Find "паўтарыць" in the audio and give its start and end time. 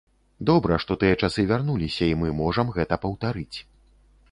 3.07-3.57